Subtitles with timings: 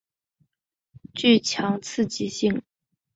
[1.13, 2.63] 具强刺激性。